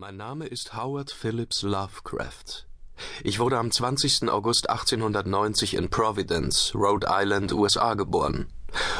[0.00, 2.68] Mein Name ist Howard Phillips Lovecraft.
[3.24, 4.28] Ich wurde am 20.
[4.30, 8.46] August 1890 in Providence, Rhode Island, USA geboren.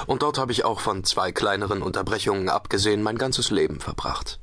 [0.08, 4.40] Und dort habe ich auch von zwei kleineren Unterbrechungen abgesehen mein ganzes Leben verbracht.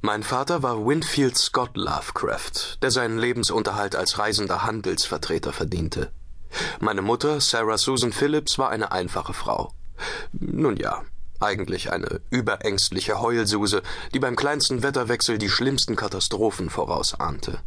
[0.00, 6.10] Mein Vater war Winfield Scott Lovecraft, der seinen Lebensunterhalt als reisender Handelsvertreter verdiente.
[6.80, 9.72] Meine Mutter, Sarah Susan Phillips, war eine einfache Frau.
[10.32, 11.04] Nun ja,
[11.44, 13.82] eigentlich eine überängstliche Heulsuse,
[14.12, 17.60] die beim kleinsten Wetterwechsel die schlimmsten Katastrophen vorausahnte.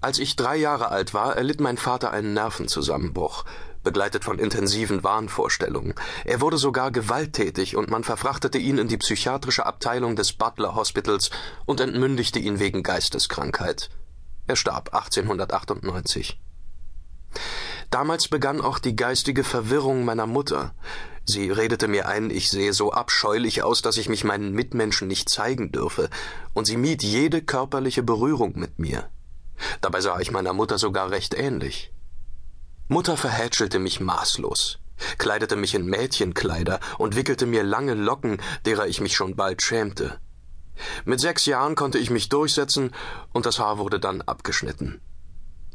[0.00, 3.44] Als ich drei Jahre alt war, erlitt mein Vater einen Nervenzusammenbruch,
[3.82, 5.94] begleitet von intensiven Wahnvorstellungen.
[6.24, 11.30] Er wurde sogar gewalttätig und man verfrachtete ihn in die psychiatrische Abteilung des Butler Hospitals
[11.66, 13.90] und entmündigte ihn wegen Geisteskrankheit.
[14.46, 16.38] Er starb 1898.
[17.90, 20.74] Damals begann auch die geistige Verwirrung meiner Mutter.
[21.24, 25.28] Sie redete mir ein, ich sehe so abscheulich aus, dass ich mich meinen Mitmenschen nicht
[25.28, 26.10] zeigen dürfe,
[26.54, 29.08] und sie mied jede körperliche Berührung mit mir.
[29.80, 31.92] Dabei sah ich meiner Mutter sogar recht ähnlich.
[32.88, 34.78] Mutter verhätschelte mich maßlos,
[35.18, 40.18] kleidete mich in Mädchenkleider und wickelte mir lange Locken, derer ich mich schon bald schämte.
[41.04, 42.94] Mit sechs Jahren konnte ich mich durchsetzen,
[43.32, 45.00] und das Haar wurde dann abgeschnitten.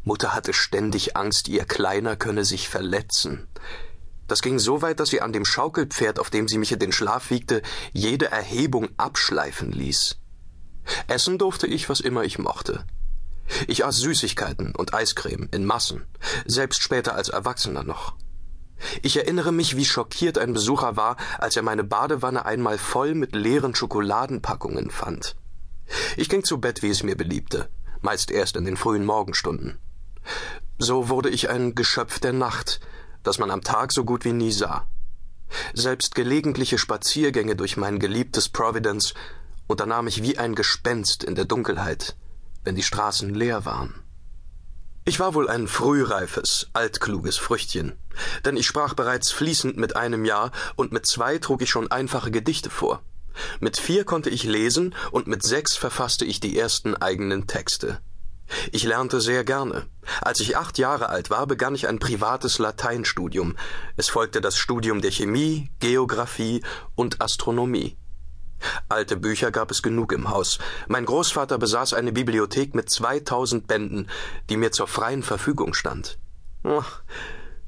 [0.03, 3.47] Mutter hatte ständig Angst, ihr Kleiner könne sich verletzen.
[4.27, 6.91] Das ging so weit, dass sie an dem Schaukelpferd, auf dem sie mich in den
[6.91, 10.17] Schlaf wiegte, jede Erhebung abschleifen ließ.
[11.07, 12.85] Essen durfte ich, was immer ich mochte.
[13.67, 16.05] Ich aß Süßigkeiten und Eiscreme in Massen,
[16.45, 18.15] selbst später als Erwachsener noch.
[19.01, 23.35] Ich erinnere mich, wie schockiert ein Besucher war, als er meine Badewanne einmal voll mit
[23.35, 25.35] leeren Schokoladenpackungen fand.
[26.17, 27.69] Ich ging zu Bett, wie es mir beliebte,
[28.01, 29.79] meist erst in den frühen Morgenstunden.
[30.77, 32.79] So wurde ich ein Geschöpf der Nacht,
[33.23, 34.87] das man am Tag so gut wie nie sah.
[35.73, 39.13] Selbst gelegentliche Spaziergänge durch mein geliebtes Providence
[39.67, 42.15] unternahm ich wie ein Gespenst in der Dunkelheit,
[42.63, 44.03] wenn die Straßen leer waren.
[45.05, 47.93] Ich war wohl ein frühreifes, altkluges Früchtchen,
[48.45, 52.31] denn ich sprach bereits fließend mit einem Jahr und mit zwei trug ich schon einfache
[52.31, 53.01] Gedichte vor.
[53.59, 57.99] Mit vier konnte ich lesen und mit sechs verfasste ich die ersten eigenen Texte.
[58.71, 59.87] Ich lernte sehr gerne.
[60.21, 63.55] Als ich acht Jahre alt war, begann ich ein privates Lateinstudium.
[63.97, 66.63] Es folgte das Studium der Chemie, Geographie
[66.95, 67.97] und Astronomie.
[68.89, 70.59] Alte Bücher gab es genug im Haus.
[70.87, 74.07] Mein Großvater besaß eine Bibliothek mit 2000 Bänden,
[74.49, 76.17] die mir zur freien Verfügung stand.
[76.63, 77.01] Ach,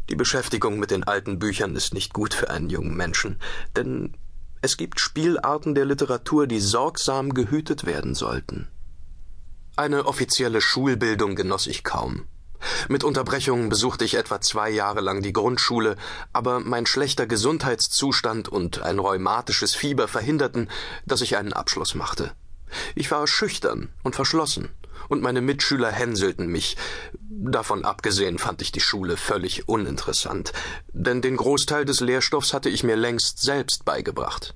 [0.10, 3.40] die Beschäftigung mit den alten Büchern ist nicht gut für einen jungen Menschen,
[3.76, 4.16] denn
[4.62, 8.68] es gibt Spielarten der Literatur, die sorgsam gehütet werden sollten.
[9.78, 12.26] Eine offizielle Schulbildung genoss ich kaum.
[12.88, 15.98] Mit Unterbrechungen besuchte ich etwa zwei Jahre lang die Grundschule,
[16.32, 20.70] aber mein schlechter Gesundheitszustand und ein rheumatisches Fieber verhinderten,
[21.06, 22.32] dass ich einen Abschluss machte.
[22.96, 24.70] Ich war schüchtern und verschlossen,
[25.10, 26.78] und meine Mitschüler hänselten mich.
[27.20, 30.54] Davon abgesehen fand ich die Schule völlig uninteressant,
[30.94, 34.56] denn den Großteil des Lehrstoffs hatte ich mir längst selbst beigebracht.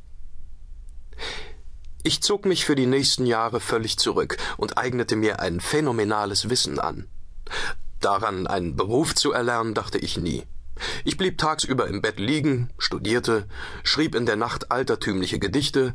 [2.01, 6.79] Ich zog mich für die nächsten Jahre völlig zurück und eignete mir ein phänomenales Wissen
[6.79, 7.07] an.
[7.99, 10.43] Daran einen Beruf zu erlernen, dachte ich nie.
[11.03, 13.47] Ich blieb tagsüber im Bett liegen, studierte,
[13.83, 15.93] schrieb in der Nacht altertümliche Gedichte,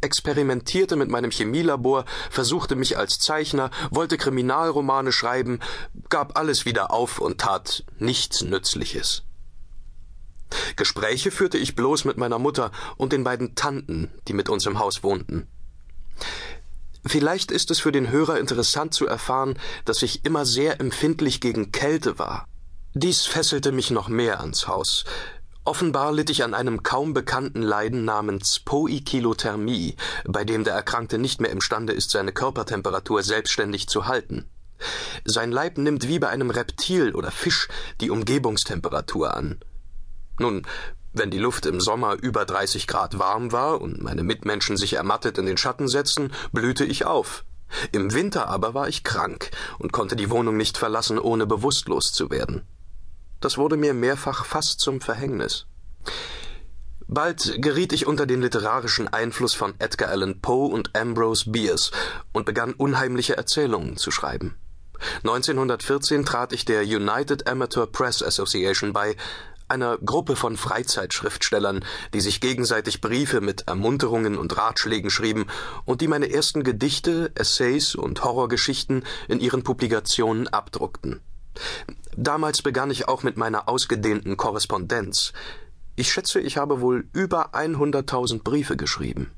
[0.00, 5.60] experimentierte mit meinem Chemielabor, versuchte mich als Zeichner, wollte Kriminalromane schreiben,
[6.08, 9.24] gab alles wieder auf und tat nichts Nützliches.
[10.76, 14.78] Gespräche führte ich bloß mit meiner Mutter und den beiden Tanten, die mit uns im
[14.78, 15.46] Haus wohnten.
[17.06, 21.70] Vielleicht ist es für den Hörer interessant zu erfahren, dass ich immer sehr empfindlich gegen
[21.70, 22.48] Kälte war.
[22.94, 25.04] Dies fesselte mich noch mehr ans Haus.
[25.66, 31.40] Offenbar litt ich an einem kaum bekannten Leiden namens Poikilothermie, bei dem der Erkrankte nicht
[31.40, 34.46] mehr imstande ist, seine Körpertemperatur selbstständig zu halten.
[35.24, 37.68] Sein Leib nimmt wie bei einem Reptil oder Fisch
[38.00, 39.58] die Umgebungstemperatur an.
[40.38, 40.66] Nun,
[41.12, 45.38] wenn die Luft im Sommer über 30 Grad warm war und meine Mitmenschen sich ermattet
[45.38, 47.44] in den Schatten setzten, blühte ich auf.
[47.92, 52.30] Im Winter aber war ich krank und konnte die Wohnung nicht verlassen, ohne bewusstlos zu
[52.30, 52.62] werden.
[53.40, 55.66] Das wurde mir mehrfach fast zum Verhängnis.
[57.06, 61.90] Bald geriet ich unter den literarischen Einfluss von Edgar Allan Poe und Ambrose Bierce
[62.32, 64.56] und begann unheimliche Erzählungen zu schreiben.
[65.18, 69.16] 1914 trat ich der United Amateur Press Association bei,
[69.68, 75.46] einer Gruppe von Freizeitschriftstellern, die sich gegenseitig Briefe mit Ermunterungen und Ratschlägen schrieben
[75.84, 81.20] und die meine ersten Gedichte, Essays und Horrorgeschichten in ihren Publikationen abdruckten.
[82.16, 85.32] Damals begann ich auch mit meiner ausgedehnten Korrespondenz.
[85.96, 89.32] Ich schätze, ich habe wohl über 100.000 Briefe geschrieben.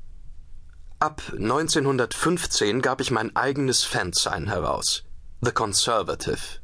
[0.99, 5.03] Ab 1915 gab ich mein eigenes Fansign heraus.
[5.41, 6.59] The Conservative.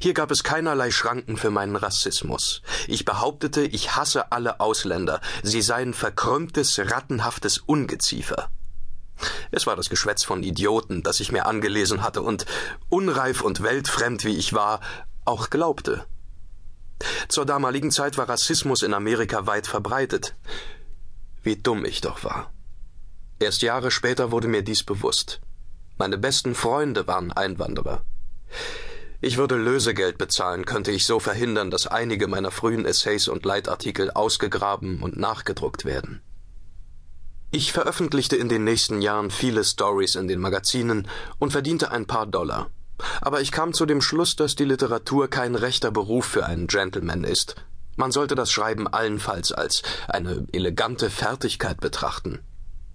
[0.00, 2.62] Hier gab es keinerlei Schranken für meinen Rassismus.
[2.86, 8.50] Ich behauptete, ich hasse alle Ausländer, sie seien verkrümmtes, rattenhaftes Ungeziefer.
[9.50, 12.46] Es war das Geschwätz von Idioten, das ich mir angelesen hatte und,
[12.88, 14.80] unreif und weltfremd wie ich war,
[15.24, 16.04] auch glaubte.
[17.28, 20.34] Zur damaligen Zeit war Rassismus in Amerika weit verbreitet.
[21.42, 22.52] Wie dumm ich doch war.
[23.38, 25.40] Erst Jahre später wurde mir dies bewusst.
[25.98, 28.04] Meine besten Freunde waren Einwanderer.
[29.26, 34.10] Ich würde Lösegeld bezahlen, könnte ich so verhindern, dass einige meiner frühen Essays und Leitartikel
[34.10, 36.20] ausgegraben und nachgedruckt werden.
[37.50, 42.26] Ich veröffentlichte in den nächsten Jahren viele Stories in den Magazinen und verdiente ein paar
[42.26, 42.68] Dollar.
[43.22, 47.24] Aber ich kam zu dem Schluss, dass die Literatur kein rechter Beruf für einen Gentleman
[47.24, 47.54] ist.
[47.96, 52.40] Man sollte das Schreiben allenfalls als eine elegante Fertigkeit betrachten.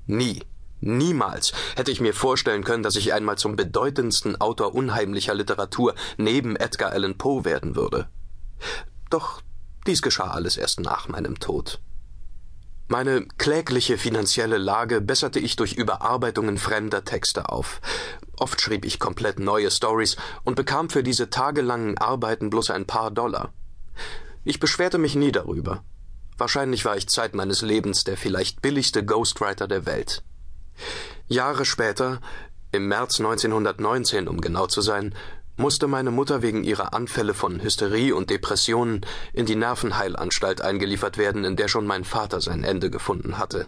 [0.06, 0.44] Nie,
[0.82, 6.56] niemals hätte ich mir vorstellen können, dass ich einmal zum bedeutendsten Autor unheimlicher Literatur neben
[6.56, 8.10] Edgar Allan Poe werden würde.
[9.10, 9.42] Doch
[9.88, 11.80] dies geschah alles erst nach meinem Tod.
[12.88, 17.82] Meine klägliche finanzielle Lage besserte ich durch Überarbeitungen fremder Texte auf.
[18.38, 23.12] Oft schrieb ich komplett neue Stories und bekam für diese tagelangen Arbeiten bloß ein paar
[23.12, 23.54] Dollar.
[24.44, 25.84] Ich beschwerte mich nie darüber.
[26.40, 30.24] Wahrscheinlich war ich Zeit meines Lebens der vielleicht billigste Ghostwriter der Welt.
[31.28, 32.22] Jahre später,
[32.72, 35.14] im März 1919 um genau zu sein,
[35.58, 41.44] musste meine Mutter wegen ihrer Anfälle von Hysterie und Depressionen in die Nervenheilanstalt eingeliefert werden,
[41.44, 43.68] in der schon mein Vater sein Ende gefunden hatte.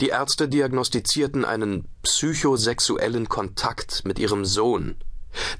[0.00, 4.96] Die Ärzte diagnostizierten einen psychosexuellen Kontakt mit ihrem Sohn,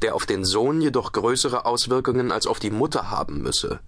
[0.03, 3.81] der auf den Sohn jedoch größere Auswirkungen als auf die Mutter haben müsse.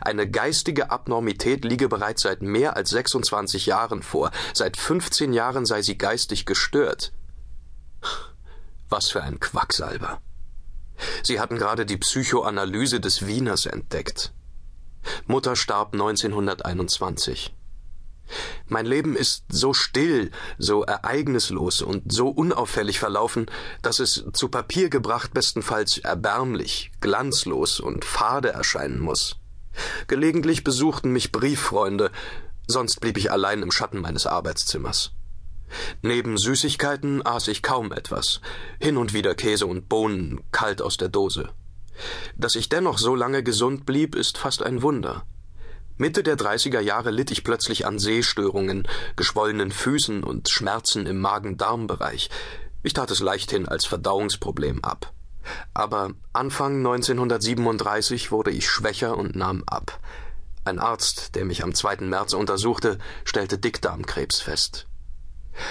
[0.00, 4.30] Eine geistige Abnormität liege bereits seit mehr als 26 Jahren vor.
[4.54, 7.12] Seit 15 Jahren sei sie geistig gestört.
[8.88, 10.20] Was für ein Quacksalber.
[11.22, 14.32] Sie hatten gerade die Psychoanalyse des Wieners entdeckt.
[15.26, 17.54] Mutter starb 1921.
[18.66, 23.46] Mein Leben ist so still, so ereignislos und so unauffällig verlaufen,
[23.82, 29.36] dass es zu Papier gebracht bestenfalls erbärmlich, glanzlos und fade erscheinen muss.
[30.06, 32.10] Gelegentlich besuchten mich Brieffreunde,
[32.66, 35.12] sonst blieb ich allein im Schatten meines Arbeitszimmers.
[36.02, 38.40] Neben Süßigkeiten aß ich kaum etwas,
[38.80, 41.50] hin und wieder Käse und Bohnen kalt aus der Dose.
[42.36, 45.24] Dass ich dennoch so lange gesund blieb, ist fast ein Wunder.
[45.98, 48.86] Mitte der 30er Jahre litt ich plötzlich an Sehstörungen,
[49.16, 52.28] geschwollenen Füßen und Schmerzen im Magen-Darm-Bereich.
[52.82, 55.12] Ich tat es leichthin als Verdauungsproblem ab.
[55.74, 60.00] Aber Anfang 1937 wurde ich schwächer und nahm ab.
[60.64, 61.98] Ein Arzt, der mich am 2.
[62.06, 64.86] März untersuchte, stellte Dickdarmkrebs fest.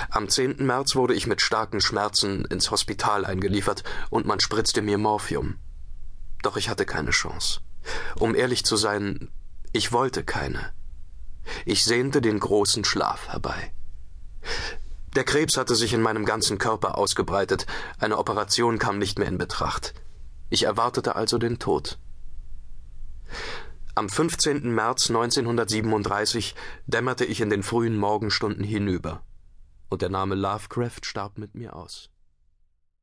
[0.10, 0.66] Am 10.
[0.66, 5.58] März wurde ich mit starken Schmerzen ins Hospital eingeliefert und man spritzte mir Morphium.
[6.42, 7.60] Doch ich hatte keine Chance.
[8.18, 9.30] Um ehrlich zu sein,
[9.74, 10.72] ich wollte keine.
[11.66, 13.72] Ich sehnte den großen Schlaf herbei.
[15.16, 17.66] Der Krebs hatte sich in meinem ganzen Körper ausgebreitet,
[18.00, 19.94] eine Operation kam nicht mehr in Betracht.
[20.50, 21.98] Ich erwartete also den Tod.
[23.96, 24.74] Am 15.
[24.76, 26.54] März 1937
[26.86, 29.24] dämmerte ich in den frühen Morgenstunden hinüber
[29.90, 32.10] und der Name Lovecraft starb mit mir aus.